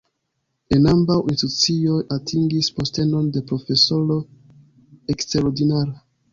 En 0.77 0.87
ambaŭ 0.91 1.17
institucioj 1.33 1.99
atingis 2.17 2.71
postenon 2.79 3.29
de 3.37 3.45
profesoro 3.53 4.21
eksterordinara. 5.17 5.97